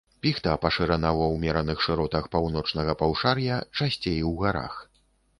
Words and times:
Піхта 0.25 0.51
пашырана 0.61 1.09
ва 1.17 1.25
ўмераных 1.33 1.83
шыротах 1.87 2.25
паўночнага 2.35 2.95
паўшар'я, 3.01 3.59
часцей 3.81 4.17
у 4.31 4.33
гарах. 4.41 4.81